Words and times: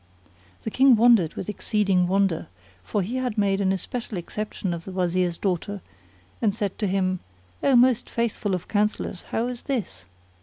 The 0.63 0.71
King 0.71 0.95
wondered 0.95 1.35
with 1.35 1.47
exceeding 1.47 2.07
wonder; 2.07 2.47
for 2.83 3.03
he 3.03 3.17
had 3.17 3.37
made 3.37 3.61
an 3.61 3.71
especial 3.71 4.17
exception 4.17 4.73
of 4.73 4.83
the 4.83 4.91
Wazir's 4.91 5.37
daughter, 5.37 5.79
and 6.41 6.55
said 6.55 6.79
to 6.79 6.87
him, 6.87 7.19
"O 7.61 7.75
most 7.75 8.09
faithful 8.09 8.55
of 8.55 8.67
Counsellors, 8.67 9.21
how 9.29 9.45
is 9.45 9.61
this? 9.61 10.05